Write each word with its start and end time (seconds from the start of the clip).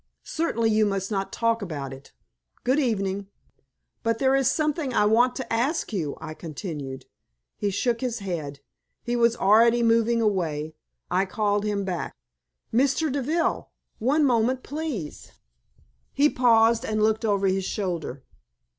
Certainly 0.23 0.71
you 0.71 0.87
must 0.87 1.11
not 1.11 1.31
talk 1.31 1.61
about 1.61 1.93
it. 1.93 2.11
Good 2.63 2.79
evening." 2.79 3.27
"But 4.01 4.17
there 4.17 4.33
is 4.35 4.49
something 4.49 4.91
I 4.95 5.05
want 5.05 5.35
to 5.35 5.53
ask 5.53 5.93
you," 5.93 6.17
I 6.19 6.33
continued. 6.33 7.05
He 7.55 7.69
shook 7.69 8.01
his 8.01 8.17
head. 8.17 8.61
He 9.03 9.15
was 9.15 9.35
already 9.35 9.83
moving 9.83 10.19
away. 10.19 10.73
I 11.11 11.25
called 11.27 11.65
him 11.65 11.85
back. 11.85 12.15
"Mr. 12.73 13.11
Deville! 13.13 13.69
One 13.99 14.25
moment, 14.25 14.63
please." 14.63 15.33
He 16.13 16.31
paused 16.31 16.83
and 16.83 17.03
looked 17.03 17.23
over 17.23 17.45
his 17.45 17.65
shoulder. 17.65 18.23